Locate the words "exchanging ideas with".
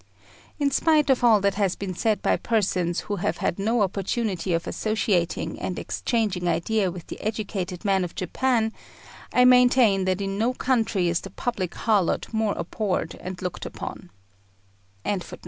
5.77-7.05